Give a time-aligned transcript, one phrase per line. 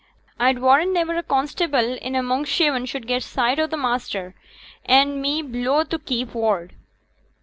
[0.39, 4.33] A'd warrant niver a constable i' a' Monkshaven should get sight o' t' maister,
[4.83, 6.73] an' me below t' keep ward.'